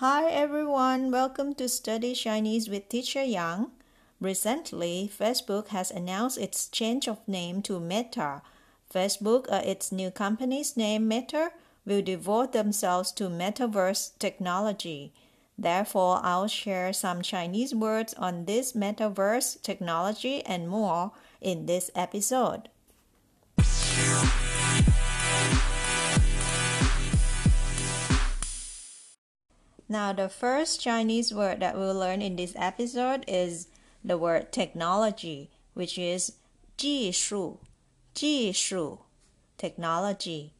[0.00, 3.66] Hi everyone, welcome to Study Chinese with Teacher Yang.
[4.18, 8.40] Recently, Facebook has announced its change of name to Meta.
[8.90, 11.52] Facebook, uh, its new company's name Meta,
[11.84, 15.12] will devote themselves to metaverse technology.
[15.58, 21.12] Therefore, I'll share some Chinese words on this metaverse technology and more
[21.42, 22.70] in this episode.
[29.89, 33.67] Now, the first Chinese word that we'll learn in this episode is
[34.03, 36.33] the word technology, which is
[36.77, 37.59] 技术,
[38.15, 38.99] 技术,
[39.57, 40.53] technology.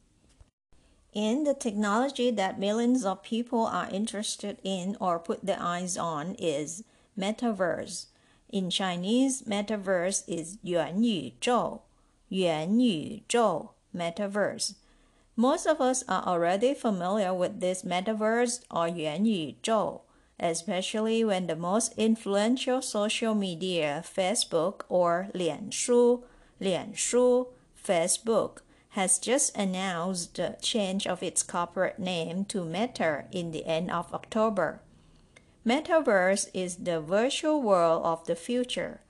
[1.12, 6.34] In the technology that millions of people are interested in or put their eyes on
[6.34, 6.84] is
[7.18, 8.06] metaverse.
[8.50, 11.80] In Chinese, metaverse is 元宇宙,
[12.30, 14.74] 元宇宙, metaverse.
[15.41, 20.01] Most of us are already familiar with this metaverse or Yuan Yu Zhou,
[20.39, 26.23] especially when the most influential social media, Facebook or Lian Shu,
[26.59, 33.49] Lian Shu, Facebook, has just announced the change of its corporate name to Meta in
[33.49, 34.81] the end of October.
[35.65, 39.01] Metaverse is the virtual world of the future.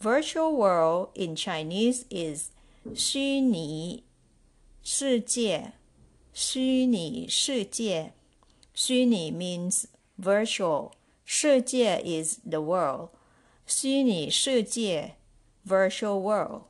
[0.00, 2.50] Virtual world in Chinese is
[2.92, 4.05] 虚拟
[4.85, 5.73] 世界，
[6.33, 8.13] 虚拟世界，
[8.73, 9.85] 虚拟 means
[10.19, 10.91] virtual，
[11.23, 13.09] 世界 is the world，
[13.65, 15.15] 虚拟世界
[15.65, 16.63] virtual world.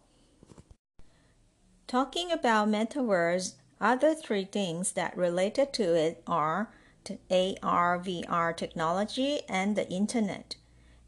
[1.88, 6.68] Talking about metaverse, other three things that related to it are
[7.30, 10.56] AR, VR technology and the internet.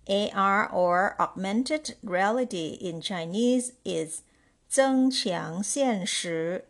[0.07, 4.21] AR or augmented reality in Chinese is
[4.67, 6.65] 增强现实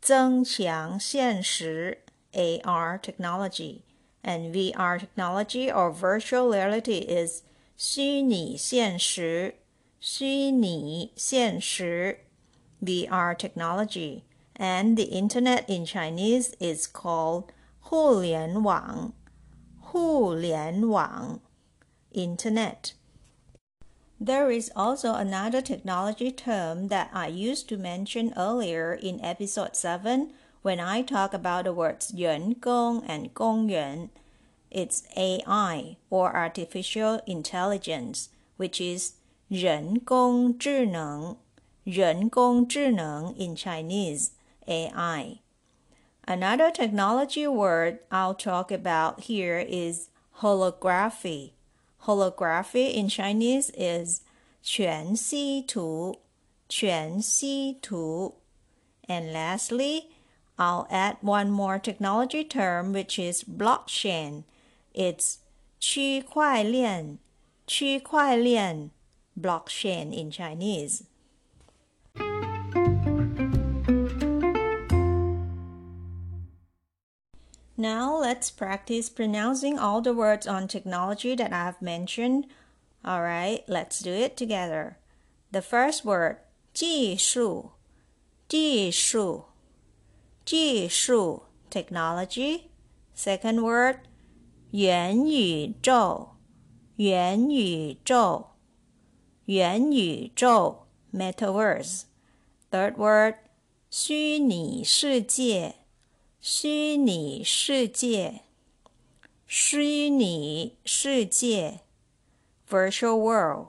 [0.00, 3.82] 增强现实 AR technology
[4.22, 7.42] and VR technology or virtual reality is
[7.76, 9.56] 虚拟现实
[10.00, 12.20] 虚拟现实
[12.82, 14.22] VR technology
[14.54, 17.46] and the internet in Chinese is called
[17.80, 19.12] 互联网
[19.80, 21.40] 互联网
[22.12, 22.92] internet
[24.20, 30.32] there is also another technology term that I used to mention earlier in episode 7
[30.62, 34.08] when I talk about the words 人工 and 公园.
[34.70, 39.14] It's AI or artificial intelligence, which is
[39.48, 41.36] 人工智能,
[41.84, 44.30] 人工智能 in Chinese,
[44.66, 45.40] AI.
[46.26, 50.08] Another technology word I'll talk about here is
[50.40, 51.52] holography
[52.02, 54.22] holography in Chinese is
[54.62, 56.18] 全息图,
[56.68, 58.34] 全息图.
[59.08, 60.08] And lastly,
[60.56, 64.44] I'll add one more technology term which is blockchain.
[64.94, 65.38] It's
[65.80, 67.18] 区块链,
[67.66, 68.90] 区块链,
[69.38, 71.04] blockchain in Chinese.
[77.78, 82.46] Now let's practice pronouncing all the words on technology that I have mentioned.
[83.04, 84.98] All right, let's do it together.
[85.50, 86.38] The first word,
[86.74, 87.72] 技术,
[88.48, 89.46] 技术,
[90.44, 92.70] 技术, technology.
[93.14, 94.00] Second word,
[94.72, 96.30] 元宇宙,
[96.96, 98.46] 元宇宙,
[99.46, 102.04] 元宇宙, metaverse.
[102.70, 103.36] Third word,
[103.90, 105.76] 虚拟世界
[106.40, 108.42] 虚拟世界，
[109.46, 111.80] 虚拟世界，
[112.68, 113.68] virtual world.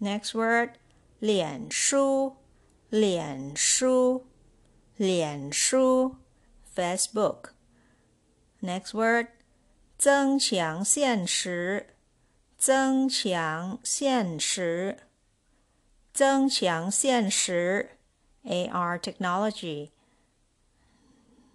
[0.00, 0.74] Next word，
[1.18, 2.36] 脸书，
[2.90, 4.26] 脸书，
[4.96, 6.16] 脸书，
[6.74, 7.50] Facebook.
[8.60, 9.28] Next word，
[9.96, 11.94] 增强现实，
[12.56, 14.98] 增强现实，
[16.12, 17.98] 增强现实，
[18.44, 19.90] AR technology.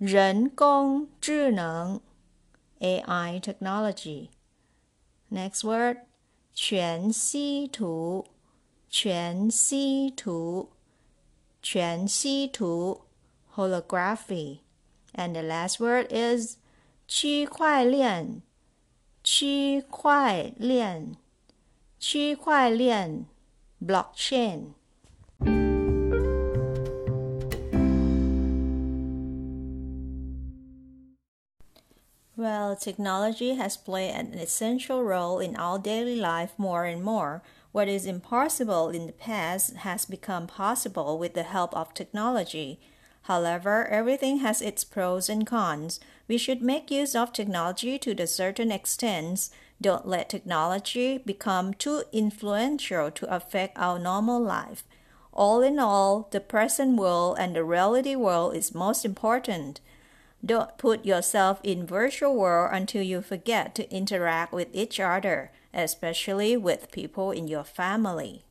[0.00, 2.00] 人工智能
[2.80, 4.28] AI technology.
[5.30, 5.98] Next word
[6.52, 8.26] 全息图
[8.88, 10.70] 全息图
[11.62, 13.02] 全息图
[13.54, 14.60] holography.
[15.14, 16.58] And the last word is
[17.08, 18.42] 区块链，
[19.24, 21.16] 区块链，
[21.98, 23.26] 区块链，
[23.80, 24.74] blockchain。
[32.41, 37.43] Well, technology has played an essential role in our daily life more and more.
[37.71, 42.79] What is impossible in the past has become possible with the help of technology.
[43.25, 45.99] However, everything has its pros and cons.
[46.27, 49.49] We should make use of technology to a certain extent.
[49.79, 54.83] Don't let technology become too influential to affect our normal life.
[55.31, 59.79] All in all, the present world and the reality world is most important.
[60.44, 66.56] Don't put yourself in virtual world until you forget to interact with each other, especially
[66.56, 68.44] with people in your family.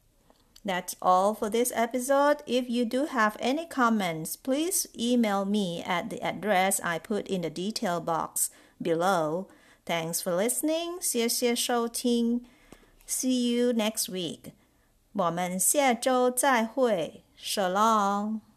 [0.66, 2.38] That's all for this episode.
[2.48, 7.42] If you do have any comments, please email me at the address I put in
[7.42, 8.50] the detail box
[8.82, 9.48] below.
[9.86, 10.98] Thanks for listening.
[11.00, 12.42] 谢谢收听.
[13.08, 14.54] See you next week.
[15.14, 17.22] 我们下周再会.
[17.38, 18.49] Shalom.